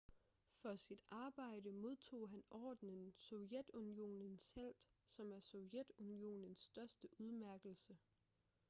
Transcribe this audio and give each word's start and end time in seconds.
for 0.51 0.75
sit 0.75 0.99
arbejde 1.11 1.71
modtog 1.71 2.29
han 2.29 2.43
ordenen 2.49 3.13
sovjetunionens 3.17 4.51
helt 4.51 4.77
som 5.07 5.31
er 5.31 5.39
sovjetunionens 5.39 6.59
største 6.59 7.07
udmærkelse 7.19 7.97